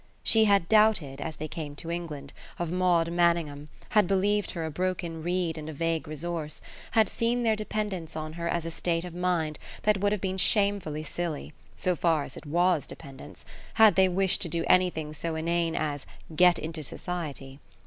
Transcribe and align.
She 0.23 0.45
had 0.45 0.67
doubted, 0.67 1.21
as 1.21 1.35
they 1.35 1.47
came 1.47 1.75
to 1.75 1.91
England, 1.91 2.33
of 2.57 2.71
Maud 2.71 3.11
Manningham, 3.11 3.69
had 3.89 4.07
believed 4.07 4.49
her 4.49 4.65
a 4.65 4.71
broken 4.71 5.21
reed 5.21 5.59
and 5.59 5.69
a 5.69 5.73
vague 5.73 6.07
resource, 6.07 6.59
had 6.93 7.07
seen 7.07 7.43
their 7.43 7.55
dependence 7.55 8.15
on 8.15 8.33
her 8.33 8.47
as 8.49 8.65
a 8.65 8.71
state 8.71 9.05
of 9.05 9.13
mind 9.13 9.59
that 9.83 9.99
would 9.99 10.11
have 10.11 10.19
been 10.19 10.39
shamefully 10.39 11.03
silly 11.03 11.53
so 11.75 11.95
far 11.95 12.23
as 12.23 12.35
it 12.35 12.47
WAS 12.47 12.87
dependence 12.87 13.45
had 13.75 13.93
they 13.93 14.09
wished 14.09 14.41
to 14.41 14.49
do 14.49 14.63
anything 14.65 15.13
so 15.13 15.35
inane 15.35 15.75
as 15.75 16.07
"get 16.35 16.57
into 16.57 16.81
society." 16.81 17.59